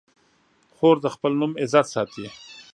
[0.75, 2.25] خور د خپل نوم عزت ساتي.